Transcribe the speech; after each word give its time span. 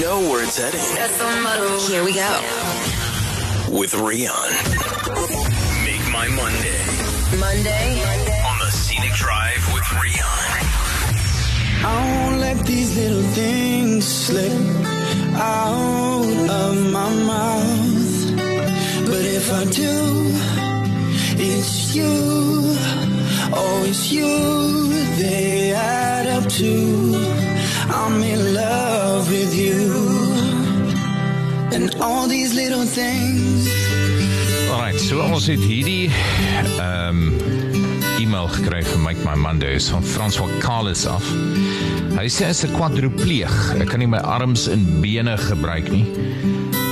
know 0.00 0.20
where 0.30 0.42
it's 0.42 0.58
heading. 0.58 0.80
Here 1.88 2.04
we 2.04 2.14
go. 2.14 2.40
With 3.70 3.94
Rion. 3.94 4.50
Make 5.84 6.04
my 6.12 6.28
Monday 6.28 6.84
Monday. 7.38 8.02
on 8.46 8.58
the 8.58 8.70
scenic 8.70 9.12
drive 9.14 9.62
with 9.72 9.86
Rion. 9.92 10.64
I 11.84 12.28
won't 12.28 12.40
let 12.40 12.64
these 12.66 12.96
little 12.96 13.22
things 13.32 14.06
slip 14.06 14.52
out 15.34 16.24
of 16.62 16.92
my 16.92 17.08
mouth. 17.32 18.36
But 19.06 19.24
if 19.38 19.52
I 19.52 19.64
do, 19.64 19.94
it's 21.36 21.94
you. 21.94 22.12
Oh, 23.52 23.84
it's 23.86 24.12
you. 24.12 24.92
They 25.16 25.72
add 25.72 26.26
up 26.26 26.48
to 26.60 27.53
I'm 27.90 28.22
in 28.22 28.54
love 28.54 29.30
with 29.30 29.54
you. 29.54 29.92
And 31.72 31.94
all 32.00 32.26
these 32.26 32.54
little 32.54 32.84
things. 32.84 33.68
Alright, 34.70 34.98
so 35.00 35.20
ons 35.22 35.46
het 35.46 35.60
hierdie 35.60 36.10
ehm 36.78 37.08
um, 37.08 37.52
e-mail 38.18 38.48
gekry 38.48 38.84
van 38.86 39.02
Mike 39.02 39.24
My 39.26 39.34
Mondays 39.34 39.88
van 39.92 40.04
François 40.04 40.50
Carlos 40.62 41.04
af. 41.06 41.26
Hy 42.14 42.28
sê 42.30 42.46
hy's 42.48 42.64
'n 42.64 42.72
kwadropleeg. 42.76 43.54
Ek 43.82 43.88
kan 43.90 43.98
nie 43.98 44.08
my 44.08 44.22
arms 44.22 44.68
en 44.68 45.00
bene 45.02 45.36
gebruik 45.36 45.90
nie. 45.90 46.06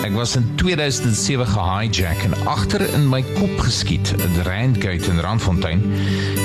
Ek 0.03 0.17
was 0.19 0.35
in 0.35 0.43
2007 0.59 1.47
gehijack 1.47 2.25
en 2.27 2.33
agter 2.51 2.83
in 2.95 3.05
my 3.07 3.21
kop 3.37 3.61
geskiet 3.63 4.11
in 4.19 4.41
Randgate 4.43 5.07
in 5.07 5.21
Randfontein. 5.23 5.85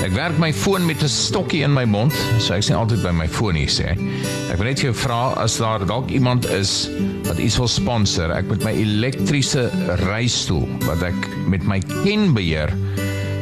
Ek 0.06 0.14
werk 0.14 0.38
my 0.38 0.52
foon 0.54 0.86
met 0.86 1.02
'n 1.02 1.10
stokkie 1.10 1.64
in 1.66 1.72
my 1.74 1.84
mond, 1.84 2.14
so 2.38 2.54
ek's 2.54 2.68
nie 2.70 2.78
altyd 2.78 3.02
by 3.02 3.10
my 3.10 3.26
foon 3.28 3.58
hier 3.58 3.68
sê. 3.70 3.98
Ek 4.50 4.58
wil 4.58 4.70
net 4.70 4.80
jou 4.80 4.94
vra 4.94 5.34
as 5.42 5.58
daar 5.58 5.82
dalk 5.86 6.10
iemand 6.10 6.46
is 6.46 6.88
wat 7.26 7.38
iets 7.38 7.58
wil 7.58 7.68
sponsor. 7.68 8.30
Ek 8.30 8.46
met 8.46 8.62
my 8.62 8.72
elektriese 8.72 9.70
reistool 10.06 10.68
wat 10.86 11.02
ek 11.02 11.28
met 11.48 11.66
my 11.66 11.80
ken 11.80 12.34
beheer 12.34 12.70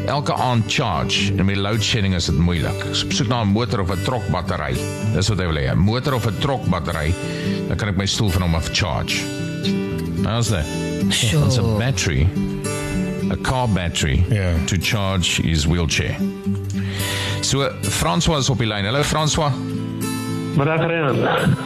elke 0.07 0.33
aand 0.33 0.65
charge 0.73 1.35
en 1.37 1.45
met 1.45 1.57
load 1.57 1.83
shedding 1.83 2.15
is 2.15 2.27
dit 2.27 2.39
moeilik. 2.39 2.87
Ek 2.89 3.13
soek 3.13 3.29
na 3.29 3.43
'n 3.43 3.53
motor 3.53 3.81
of 3.81 3.91
'n 3.91 4.03
trokbattery. 4.05 4.75
Dis 5.13 5.29
wat 5.29 5.39
hy 5.39 5.47
wil 5.47 5.57
hê. 5.57 5.71
'n 5.71 5.79
Motor 5.79 6.15
of 6.15 6.27
'n 6.27 6.39
trokbattery. 6.41 7.13
Dan 7.69 7.77
kan 7.77 7.89
ek 7.89 7.97
my 7.97 8.07
stoel 8.07 8.31
van 8.31 8.43
hom 8.43 8.55
af 8.55 8.71
charge. 8.73 9.46
How's 10.25 10.49
that? 10.51 10.65
Sure. 11.13 11.45
It's 11.47 11.59
a 11.59 11.63
battery, 11.79 12.27
a 13.31 13.37
car 13.37 13.69
battery 13.69 14.25
Yeah. 14.31 14.57
to 14.67 14.79
charge 14.79 15.37
his 15.43 15.67
wheelchair. 15.67 16.17
So 17.43 17.71
François 17.83 18.39
is 18.39 18.51
op 18.51 18.59
die 18.59 18.67
lyn. 18.67 18.85
Hallo 18.85 19.03
François. 19.03 19.53
Middag 20.57 20.87
Rian. 20.89 21.57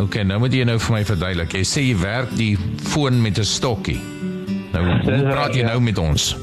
Okay, 0.00 0.22
nou 0.28 0.38
moet 0.38 0.52
jy 0.52 0.64
nou 0.68 0.76
vir 0.78 0.92
my 0.98 1.04
verduidelik. 1.08 1.52
Jy 1.56 1.62
sê 1.64 1.82
jy 1.86 1.94
werk 1.98 2.34
die 2.36 2.56
foon 2.92 3.20
met 3.22 3.38
'n 3.38 3.44
stokkie. 3.44 3.98
Nou, 4.72 4.84
hoe 5.02 5.22
praat 5.30 5.54
jy 5.54 5.60
ja. 5.64 5.66
nou 5.72 5.80
met 5.80 5.98
ons? 5.98 6.36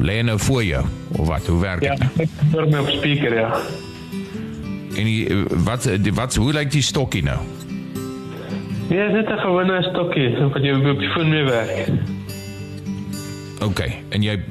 Lê 0.00 0.22
nou 0.24 0.38
voor 0.38 0.64
jou 0.64 0.84
of 1.12 1.26
wat? 1.28 1.46
Hoe 1.46 1.60
werk 1.60 1.82
Ja, 1.82 1.94
dit? 1.94 2.08
ek 2.18 2.28
hoor 2.52 2.66
my 2.68 2.78
op 2.78 2.88
speaker 2.88 3.34
ja. 3.34 3.52
En 4.96 5.04
die, 5.04 5.44
wat 5.64 5.82
die, 6.00 6.12
wat 6.14 6.34
hoe 6.34 6.52
lyk 6.52 6.70
die 6.70 6.82
stokkie 6.82 7.22
nou? 7.22 7.38
Ja, 8.88 9.08
dit 9.08 9.26
is 9.26 9.32
'n 9.32 9.38
gewone 9.38 9.82
stokkie 9.82 10.36
wat 10.36 10.62
jy 10.62 10.72
op 10.90 10.98
die 10.98 11.08
foon 11.08 11.28
mee 11.28 11.44
werk. 11.44 11.88
Okay, 13.64 14.02
en 14.08 14.22
jy 14.22 14.42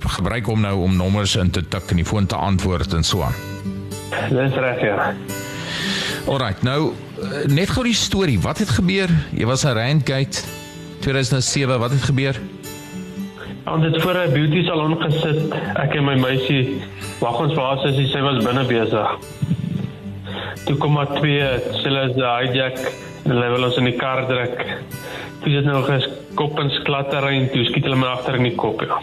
gebruik 0.00 0.46
hom 0.46 0.60
nou 0.60 0.82
om 0.82 0.96
nommers 0.96 1.36
in 1.36 1.50
te 1.50 1.68
tik 1.68 1.90
en 1.90 1.96
die 1.96 2.04
foon 2.04 2.26
te 2.26 2.34
antwoord 2.34 2.92
en 2.92 3.04
so 3.04 3.22
aan. 3.22 3.34
Dis 4.30 4.54
reg 4.54 4.80
ja. 4.80 5.14
Alrite, 6.26 6.64
nou 6.64 6.92
net 7.46 7.70
gou 7.70 7.84
die 7.84 7.94
storie. 7.94 8.40
Wat 8.40 8.58
het 8.58 8.68
gebeur? 8.68 9.10
Jy 9.30 9.46
was 9.46 9.64
in 9.64 9.76
Randgate 9.76 10.42
2007. 11.00 11.78
Wat 11.78 11.90
het 11.90 12.02
gebeur? 12.02 12.40
Ons 13.64 13.84
het 13.84 14.02
voor 14.02 14.16
'n 14.26 14.32
beauty 14.32 14.64
salon 14.64 14.96
gesit. 15.02 15.54
Ek 15.74 15.94
en 15.94 16.04
my 16.04 16.14
meisie 16.14 16.82
wag 17.20 17.38
ons 17.38 17.52
vir 17.52 17.62
haar 17.62 17.78
sussie, 17.78 18.08
sy 18.08 18.20
was 18.20 18.44
binne 18.44 18.64
besig. 18.64 19.18
Toe 20.64 20.76
kom 20.76 20.92
maar 20.92 21.12
twee, 21.20 21.42
hulle 21.82 22.08
is 22.08 22.14
die 22.14 22.24
hijack 22.24 22.78
hulle 23.32 23.50
wil 23.54 23.64
ons 23.68 23.76
in 23.80 23.84
die 23.88 23.96
kar 23.98 24.24
druk. 24.28 24.60
Toe 25.42 25.52
het 25.56 25.64
nou 25.66 25.80
geskop 25.86 26.58
en 26.62 26.70
sklattery 26.70 27.34
en 27.40 27.48
toe 27.52 27.64
skiet 27.68 27.84
hulle 27.88 27.96
my 27.98 28.06
agter 28.14 28.36
in 28.38 28.44
die 28.50 28.54
kop 28.54 28.80
ja. 28.86 28.98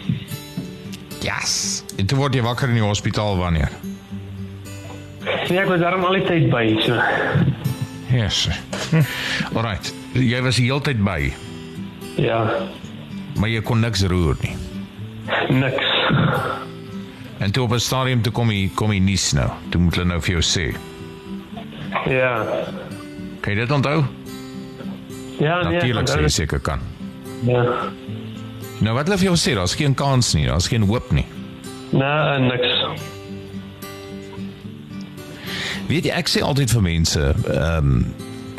Yes. 1.20 1.84
En 1.98 2.06
toe 2.08 2.16
word 2.18 2.34
jy 2.34 2.42
wakker 2.46 2.68
in 2.72 2.78
die 2.80 2.84
hospitaal 2.86 3.36
wanneer? 3.36 3.68
Nee, 5.50 5.58
ek 5.60 5.68
was 5.68 5.80
daarom 5.82 6.04
al 6.08 6.16
die 6.16 6.24
tyd 6.24 6.46
by 6.52 6.64
so. 6.80 6.96
Yes. 8.10 8.46
Alrite. 9.54 9.92
Jy 10.14 10.40
was 10.42 10.56
die 10.56 10.64
hele 10.70 10.80
tyd 10.82 11.02
by, 11.04 11.32
Ja, 12.18 12.40
maar 13.38 13.48
jy 13.48 13.60
kon 13.62 13.80
niks 13.80 14.02
roer 14.10 14.36
nie. 14.42 14.56
niks. 15.50 15.86
En 17.40 17.52
toe 17.52 17.64
op 17.64 17.72
'n 17.72 17.78
stadium 17.80 18.22
toe 18.22 18.32
kom 18.32 18.48
hy 18.50 18.70
kom 18.74 18.90
hy 18.90 18.98
nuus 18.98 19.32
nou. 19.32 19.48
Toe 19.70 19.80
moet 19.80 19.94
hulle 19.94 20.06
nou 20.08 20.20
vir 20.20 20.32
jou 20.40 20.42
sê. 20.42 20.74
Ja. 22.10 22.44
Kan 23.40 23.54
jy 23.54 23.60
dit 23.60 23.70
onthou? 23.70 24.04
Ja, 25.40 25.62
nee. 25.62 25.78
Natuurlik 25.78 26.08
sê 26.08 26.20
jy 26.20 26.32
seker 26.42 26.60
kan. 26.60 26.82
Ja. 27.48 27.64
Nou 28.84 28.94
wat 28.96 29.08
hulle 29.08 29.18
vir 29.20 29.30
jou 29.30 29.36
sê, 29.40 29.54
daar's 29.56 29.76
geen 29.76 29.94
kans 29.96 30.34
nie, 30.36 30.46
daar's 30.48 30.68
geen 30.68 30.84
hoop 30.88 31.10
nie. 31.16 31.26
Nee, 31.90 32.38
niks. 32.44 32.84
Weet 35.88 36.06
jy, 36.06 36.12
ek 36.14 36.28
sê 36.30 36.44
altyd 36.46 36.72
vir 36.76 36.84
mense, 36.86 37.30
ehm 37.50 37.94
um, 37.94 38.02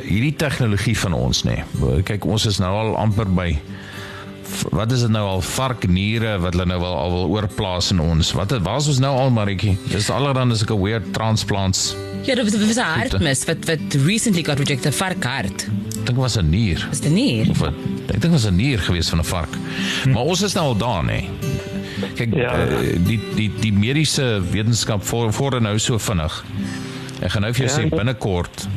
hierdie 0.02 0.34
tegnologie 0.36 0.96
van 0.98 1.14
ons 1.16 1.44
nê. 1.48 1.62
Nee, 1.80 2.02
kyk, 2.04 2.26
ons 2.28 2.46
is 2.50 2.58
nou 2.60 2.72
al 2.76 2.96
amper 3.00 3.30
by 3.32 3.54
wat 4.72 4.92
is 4.92 5.02
dit 5.02 5.10
nou 5.10 5.24
al 5.28 5.42
varkniere 5.42 6.38
wat 6.40 6.54
hulle 6.54 6.66
nou 6.66 6.80
wel 6.80 6.96
al 6.96 7.12
wil 7.12 7.30
oorplaas 7.30 7.92
in 7.92 8.00
ons. 8.00 8.32
Wat 8.38 8.52
waar 8.64 8.78
is 8.78 8.88
ons 8.88 9.00
nou 9.00 9.12
al 9.18 9.30
Maritjie? 9.32 9.78
Dis 9.92 10.10
allerhande 10.10 10.56
sulke 10.56 10.78
weird 10.82 11.14
transplants. 11.14 11.96
Ja, 12.24 12.36
dit 12.36 12.44
was, 12.44 12.66
was 12.68 12.78
'n 12.78 12.80
hartmis 13.00 13.46
wat 13.46 13.66
wat 13.66 13.94
recently 14.06 14.44
got 14.44 14.60
rejected 14.60 14.96
varkhart. 14.96 15.68
Ek 16.00 16.06
dink 16.06 16.18
was 16.18 16.38
'n 16.38 16.50
nier. 16.50 16.88
Is 16.92 17.00
dit 17.00 17.12
nie? 17.12 17.50
Of 17.50 17.58
wat? 17.60 17.74
Ek 18.14 18.22
dink 18.22 18.34
was 18.34 18.46
'n 18.46 18.56
nier 18.56 18.80
gewees 18.80 19.10
van 19.10 19.20
'n 19.20 19.24
vark. 19.26 19.54
Maar 20.08 20.24
ons 20.24 20.42
is 20.42 20.54
nou 20.54 20.66
al 20.66 20.78
daar 20.78 21.04
nê. 21.04 21.24
Kyk, 22.16 22.34
Ja. 22.36 22.58
ja. 22.58 22.80
die 23.06 23.20
die 23.36 23.52
die 23.62 23.74
mediese 23.74 24.42
wetenskap 24.52 25.04
voor 25.06 25.34
voor 25.34 25.62
nou 25.62 25.80
so 25.80 25.98
vinnig. 25.98 26.44
Ek 27.22 27.32
gaan 27.32 27.42
nou 27.42 27.54
vir 27.54 27.66
jou 27.68 27.82
Ja, 27.82 27.86
sê 27.88 27.90
binnekort 27.90 28.68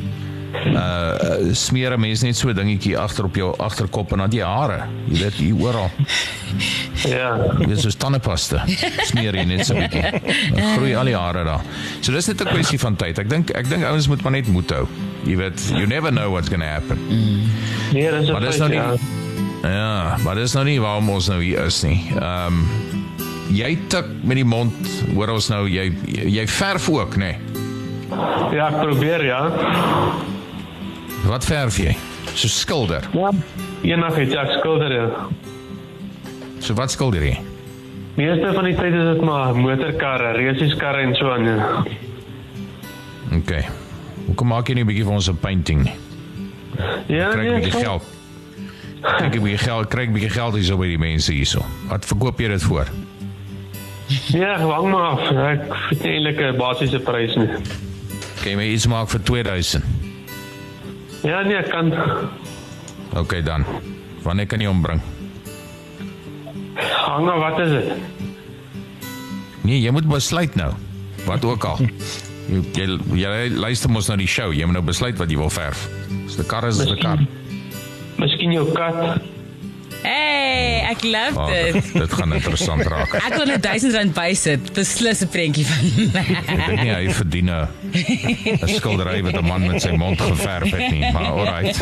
uh 0.65 1.53
smeer 1.53 1.93
'n 1.93 1.99
mens 1.99 2.21
net 2.23 2.35
so 2.35 2.53
dingetjie 2.53 2.97
agter 2.97 3.25
op 3.25 3.35
jou 3.35 3.53
agterkop 3.57 4.11
en 4.11 4.17
dan 4.17 4.31
jy 4.31 4.43
hare. 4.43 4.85
Jy 5.07 5.19
weet 5.21 5.33
hier 5.33 5.55
oral. 5.61 5.91
Ja. 7.05 7.37
Weet 7.59 7.79
soos 7.79 7.95
tandepasta. 7.95 8.63
Smeer 9.11 9.35
jy 9.35 9.43
net 9.45 9.65
so 9.65 9.73
'n 9.75 9.79
bietjie. 9.85 10.21
Dan 10.55 10.73
groei 10.75 10.95
al 10.95 11.05
die 11.05 11.15
hare 11.17 11.43
daar. 11.43 11.61
So 12.01 12.11
dis 12.11 12.27
net 12.27 12.41
'n 12.41 12.47
kwessie 12.47 12.79
van 12.79 12.95
tyd. 12.95 13.19
Ek 13.19 13.29
dink 13.29 13.49
ek 13.51 13.69
dink 13.69 13.83
ouens 13.83 14.07
moet 14.07 14.21
maar 14.21 14.31
net 14.31 14.47
moed 14.47 14.69
hou. 14.71 14.87
Jy 15.25 15.35
weet, 15.37 15.59
you 15.73 15.85
never 15.87 16.11
know 16.11 16.31
what's 16.31 16.49
going 16.49 16.61
to 16.61 16.67
happen. 16.67 16.97
Nee, 17.93 18.11
dis 18.11 18.31
Maar 18.31 18.41
dis 18.41 18.57
nou 18.57 18.69
nie 18.69 18.77
ja. 18.77 18.93
Ja, 19.65 20.17
maar 20.23 20.35
dis 20.35 20.53
nou 20.53 20.65
nie 20.65 20.79
waarom 20.81 21.09
ons 21.09 21.27
nou 21.27 21.41
hier 21.41 21.65
is 21.65 21.81
nie. 21.83 22.11
Ehm 22.13 22.47
um, 22.47 22.67
jy 23.49 23.77
tik 23.87 24.05
met 24.23 24.35
die 24.35 24.45
mond, 24.45 24.73
hoor 25.13 25.29
ons 25.29 25.49
nou 25.49 25.67
jy 25.69 25.91
jy 26.05 26.47
verf 26.47 26.89
ook, 26.89 27.15
nê? 27.17 27.35
Nee. 27.37 27.55
Ja, 28.55 28.69
ek 28.69 28.81
probeer 28.81 29.25
ja. 29.25 29.41
Wat 31.25 31.45
verf 31.45 31.77
jy? 31.77 31.95
So 32.35 32.47
skilder. 32.47 33.03
Ja. 33.13 33.31
Eendag 33.81 34.17
ja, 34.29 34.43
ek 34.45 34.59
skilder 34.59 34.91
ja. 34.93 35.05
So 36.59 36.73
wat 36.77 36.91
skilder 36.93 37.23
jy? 37.25 37.37
Meeste 38.15 38.51
van 38.55 38.63
die 38.69 38.75
tyd 38.77 38.93
is 38.95 39.07
dit 39.13 39.21
maar 39.27 39.55
motorkarre, 39.57 40.31
resieskarre 40.37 41.01
en 41.03 41.15
so 41.15 41.31
aan. 41.33 41.45
Ja. 41.49 41.83
OK. 43.35 43.51
Hoekom 44.27 44.47
maak 44.53 44.67
jy 44.69 44.75
nie 44.75 44.83
'n 44.83 44.87
bietjie 44.87 45.03
vir 45.05 45.13
ons 45.13 45.29
'n 45.29 45.37
painting 45.37 45.83
nie? 45.83 45.95
Ja, 47.07 47.31
Kry 47.31 47.41
'n 47.41 47.51
nee, 47.51 47.59
bietjie 47.59 47.71
so- 47.71 47.79
geld. 47.79 48.03
Kry 49.01 49.25
'n 49.27 49.41
bietjie 49.43 49.57
geld, 49.57 49.87
kry 49.89 50.03
'n 50.07 50.13
bietjie 50.13 50.29
geld 50.29 50.53
hierso 50.53 50.77
by 50.77 50.87
die 50.87 50.97
mense 50.97 51.31
hierso. 51.33 51.65
Wat 51.89 52.05
verkoop 52.05 52.39
jy 52.39 52.47
dit 52.47 52.63
voor? 52.63 52.87
Ja, 54.31 54.57
hang 54.59 54.91
maar 54.91 55.17
af. 55.17 55.31
Ek 55.31 56.03
nie 56.03 56.11
eintlik 56.11 56.39
'n 56.39 56.57
basiese 56.57 56.99
prys 56.99 57.35
nie. 57.35 57.47
Kan 58.41 58.51
jy 58.51 58.55
my 58.55 58.63
iets 58.73 58.87
maak 58.87 59.09
vir 59.09 59.19
2000? 59.23 59.83
Ja, 61.25 61.41
nee, 61.41 61.57
ek 61.57 61.69
kan 61.73 61.89
OK 63.15 63.39
dan. 63.45 63.65
Wanneer 64.25 64.45
kan 64.45 64.61
jy 64.61 64.69
hom 64.69 64.81
bring? 64.81 65.01
hang 67.05 67.25
maar 67.25 67.39
wat 67.39 67.59
is 67.63 67.71
dit? 67.71 67.91
Nee, 69.65 69.79
jy 69.81 69.91
moet 69.95 70.07
besluit 70.09 70.55
nou. 70.55 70.71
Wat 71.25 71.45
ook 71.45 71.63
al. 71.65 71.79
Jy, 72.45 72.61
jy, 72.77 72.87
jy 73.17 73.47
luister 73.57 73.89
mos 73.89 74.09
na 74.11 74.17
die 74.21 74.29
show. 74.29 74.51
Jy 74.53 74.67
moet 74.69 74.77
nou 74.77 74.83
besluit 74.85 75.17
wat 75.17 75.31
jy 75.31 75.39
wil 75.39 75.49
verf. 75.49 75.87
As 76.27 76.35
die 76.37 76.45
kar 76.45 76.67
is, 76.69 76.77
is 76.83 76.91
die 76.91 76.99
kar. 77.01 77.23
Miskien 78.21 78.53
jou 78.53 78.67
kat. 78.75 79.23
Hey, 80.05 80.83
ek 80.91 81.01
love 81.03 81.33
Oh, 81.39 81.47
dit. 81.49 81.73
dit, 81.73 81.93
dit 81.93 82.13
gaan 82.13 82.33
interessant 82.37 82.83
raak. 82.85 83.13
Ek 83.17 83.33
wil 83.39 83.45
net 83.49 83.63
1000 83.65 83.95
rand 83.97 84.13
bysit. 84.13 84.67
Beslis 84.77 85.23
'n 85.25 85.29
prentjie 85.33 85.65
van. 85.65 85.85
Ek 86.21 86.45
dink 86.67 86.81
nie 86.81 86.93
hy 86.93 87.09
verdien 87.09 87.49
'n 87.49 88.69
skildery 88.77 89.23
wat 89.25 89.33
'n 89.41 89.45
man 89.47 89.65
met 89.65 89.81
sy 89.81 89.91
mond 89.97 90.21
geverf 90.21 90.69
het 90.71 90.91
nie, 90.91 91.09
maar 91.11 91.31
alright. 91.33 91.81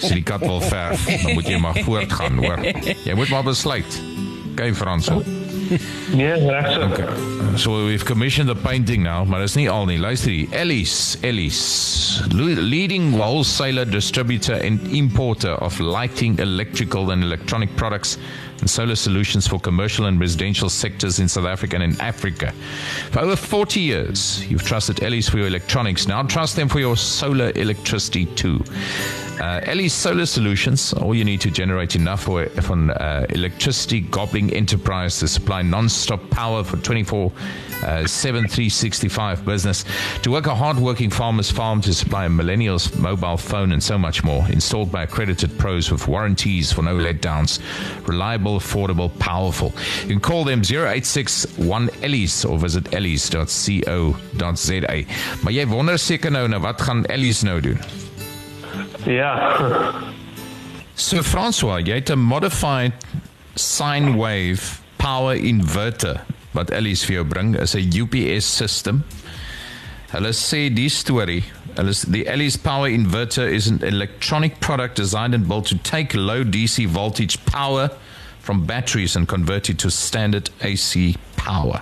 As 0.00 0.08
jy 0.08 0.14
die 0.22 0.22
kat 0.24 0.40
wil 0.40 0.60
verf, 0.64 1.04
dan 1.22 1.34
moet 1.34 1.46
jy 1.46 1.58
maar 1.60 1.76
voortgaan, 1.84 2.38
hoor. 2.40 2.58
Jy 3.04 3.14
moet 3.14 3.28
maar 3.28 3.44
besluit. 3.44 4.00
Okay, 4.54 4.72
Franso. 4.74 5.22
Nee. 6.14 6.32
Okay. 6.32 7.06
So 7.56 7.84
we've 7.86 8.04
commissioned 8.04 8.48
the 8.48 8.54
painting 8.54 9.02
now, 9.02 9.24
maar 9.26 9.40
dis 9.40 9.54
nie 9.54 9.68
al 9.70 9.86
nie. 9.86 9.98
Luister 9.98 10.30
hier. 10.30 10.46
Ellis, 10.52 11.16
Ellis, 11.22 12.22
le- 12.32 12.60
leading 12.60 13.12
wholesaler, 13.16 13.84
distributor 13.84 14.54
and 14.64 14.80
importer 14.92 15.52
of 15.62 15.78
lighting, 15.80 16.38
electrical 16.38 17.10
and 17.10 17.22
electronic 17.22 17.74
products 17.76 18.16
and 18.60 18.68
solar 18.70 18.96
solutions 18.96 19.46
for 19.46 19.60
commercial 19.60 20.06
and 20.06 20.18
residential 20.20 20.68
sectors 20.68 21.18
in 21.20 21.28
South 21.28 21.46
Africa 21.46 21.76
and 21.76 21.84
in 21.84 22.00
Africa. 22.00 22.52
For 23.10 23.20
over 23.20 23.36
40 23.36 23.80
years, 23.80 24.44
you've 24.50 24.64
trusted 24.64 25.02
Ellis 25.02 25.28
for 25.28 25.38
your 25.38 25.46
electronics. 25.46 26.08
Now 26.08 26.22
trust 26.22 26.56
them 26.56 26.68
for 26.68 26.80
your 26.80 26.96
solar 26.96 27.52
electricity 27.54 28.26
too. 28.26 28.64
Uh, 29.40 29.88
Solar 29.88 30.26
Solutions, 30.26 30.92
all 30.92 31.14
you 31.14 31.24
need 31.24 31.40
to 31.40 31.50
generate 31.50 31.94
enough 31.94 32.24
for 32.24 32.46
from 32.62 32.90
uh, 32.90 33.26
electricity 33.30 34.00
gobbling 34.00 34.52
enterprise 34.52 35.18
to 35.20 35.28
supply 35.28 35.62
non-stop 35.62 36.28
power 36.30 36.64
for 36.64 36.76
24 36.78 37.32
uh, 37.84 38.06
7 38.06 38.48
365 38.48 39.44
business 39.44 39.84
to 40.22 40.30
work 40.30 40.46
a 40.46 40.54
hard-working 40.54 41.10
farmer's 41.10 41.50
farm 41.50 41.80
to 41.80 41.94
supply 41.94 42.26
a 42.26 42.28
millennials 42.28 42.96
mobile 42.98 43.36
phone 43.36 43.72
and 43.72 43.82
so 43.82 43.96
much 43.96 44.24
more 44.24 44.44
installed 44.50 44.90
by 44.90 45.04
accredited 45.04 45.56
pros 45.58 45.90
with 45.90 46.08
warranties 46.08 46.72
for 46.72 46.82
no 46.82 46.96
letdowns 46.96 47.60
reliable 48.08 48.58
affordable 48.58 49.16
powerful. 49.18 49.72
You 50.02 50.08
can 50.08 50.20
call 50.20 50.44
them 50.44 50.60
0861 50.60 51.90
Ellis 52.02 52.44
or 52.44 52.58
visit 52.58 52.92
ellis.co.za 52.94 53.46
maar 55.42 55.52
jy 55.52 55.64
wonder 55.70 55.98
seker 55.98 56.30
nou 56.34 56.46
nou 56.48 56.60
wat 56.64 56.82
gaan 56.82 57.06
Ellis 57.06 57.42
nou 57.46 57.60
doen 57.60 58.07
Ja. 59.08 59.56
So 60.94 61.22
François, 61.22 61.80
jy 61.80 61.94
het 61.94 62.10
'n 62.10 62.18
modified 62.18 62.92
sine 63.54 64.16
wave 64.16 64.80
power 64.96 65.34
inverter 65.34 66.20
wat 66.52 66.70
Ellis 66.70 67.04
vir 67.04 67.14
jou 67.14 67.24
bring 67.24 67.56
'n 67.56 67.92
UPS 68.02 68.56
system. 68.56 69.04
Hulle 70.10 70.32
sê 70.32 70.68
die 70.74 70.88
storie, 70.88 71.44
die 72.08 72.26
Ellis 72.26 72.56
power 72.56 72.88
inverter 72.88 73.48
is 73.48 73.68
an 73.68 73.80
electronic 73.82 74.60
product 74.60 74.96
designed 74.96 75.34
and 75.34 75.48
built 75.48 75.66
to 75.66 75.76
take 75.82 76.16
low 76.16 76.44
DC 76.44 76.86
voltage 76.86 77.38
power 77.44 77.90
from 78.40 78.66
batteries 78.66 79.16
and 79.16 79.28
convert 79.28 79.68
it 79.68 79.78
to 79.78 79.90
standard 79.90 80.50
AC 80.60 81.16
power. 81.36 81.80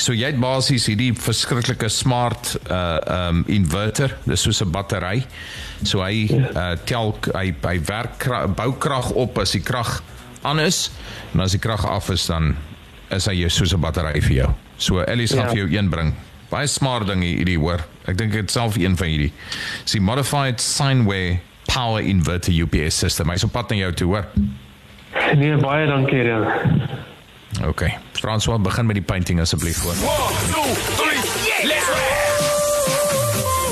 So 0.00 0.14
jy 0.16 0.30
het 0.30 0.38
basies 0.40 0.86
hierdie 0.88 1.12
verskriklike 1.14 1.88
smart 1.92 2.54
uh 2.70 3.28
um 3.28 3.42
inverter, 3.52 4.14
dis 4.24 4.40
soos 4.40 4.62
'n 4.64 4.70
battery. 4.72 5.24
So 5.84 6.00
hy 6.02 6.26
uh 6.32 6.76
tel 6.84 7.12
hy 7.34 7.52
hy 7.62 7.78
werk 7.86 8.26
bou 8.56 8.72
krag 8.78 9.10
op 9.12 9.38
as 9.38 9.52
die 9.52 9.60
krag 9.62 10.02
aan 10.42 10.58
is 10.60 10.90
en 11.34 11.40
as 11.40 11.52
die 11.52 11.60
krag 11.60 11.84
af 11.86 12.08
is 12.10 12.26
dan 12.26 12.56
is 13.10 13.26
hy 13.26 13.48
soos 13.48 13.72
'n 13.74 13.80
battery 13.80 14.20
vir 14.20 14.32
jou. 14.36 14.50
So 14.78 15.00
Ellis 15.00 15.32
gaan 15.32 15.44
Ja. 15.44 15.48
vir 15.50 15.58
jou 15.66 15.76
een 15.78 15.88
bring. 15.90 16.14
Baie 16.50 16.66
smart 16.66 17.06
ding 17.06 17.22
hierdie 17.22 17.58
hoor. 17.58 17.80
Ek 18.06 18.16
dink 18.18 18.32
dit 18.32 18.50
self 18.50 18.76
een 18.76 18.96
van 18.96 19.06
hierdie. 19.06 19.32
Dis 19.84 19.92
die 19.92 20.00
modified 20.00 20.60
sine 20.60 21.04
wave 21.04 21.38
power 21.66 22.00
inverter 22.02 22.52
UPS 22.52 22.98
system. 22.98 23.28
Hy's 23.30 23.44
op 23.44 23.52
pad 23.52 23.70
na 23.70 23.76
jou 23.76 23.92
toe 23.92 24.06
hoor. 24.08 24.26
Nee, 25.36 25.56
baie 25.56 25.86
dankie, 25.86 26.22
Rian. 26.22 26.46
Okay. 27.60 27.98
François 28.12 28.60
begin 28.60 28.86
met 28.86 28.94
die 28.94 29.04
painting 29.04 29.40
asseblief 29.40 29.82
hoor. 29.82 29.92
One, 29.92 30.34
two, 30.52 30.74
three, 30.96 31.68
let's 31.68 31.88
rap! 31.88 32.22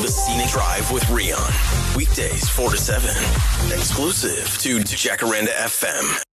The 0.03 0.09
Scenic 0.09 0.49
Drive 0.51 0.91
with 0.93 1.09
Rion. 1.09 1.53
Weekdays 1.97 2.49
4 2.51 2.71
to 2.71 2.77
7. 2.77 3.11
Exclusive 3.73 4.59
to 4.59 4.79
Jacaranda 4.79 5.53
FM. 5.67 6.30